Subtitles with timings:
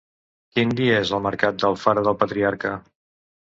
[0.55, 2.75] Quin dia és el mercat d'Alfara del Patriarca?